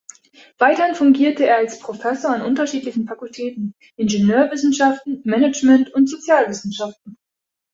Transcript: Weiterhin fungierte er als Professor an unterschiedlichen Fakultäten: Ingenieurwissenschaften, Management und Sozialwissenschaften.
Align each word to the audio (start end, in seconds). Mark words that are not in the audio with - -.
Weiterhin 0.57 0.95
fungierte 0.95 1.45
er 1.45 1.57
als 1.57 1.77
Professor 1.77 2.31
an 2.31 2.41
unterschiedlichen 2.41 3.05
Fakultäten: 3.05 3.75
Ingenieurwissenschaften, 3.97 5.21
Management 5.25 5.91
und 5.93 6.09
Sozialwissenschaften. 6.09 7.19